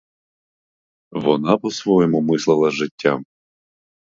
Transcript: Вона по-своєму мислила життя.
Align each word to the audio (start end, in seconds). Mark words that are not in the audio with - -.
Вона 1.11 1.57
по-своєму 1.57 2.21
мислила 2.21 2.69
життя. 2.71 3.23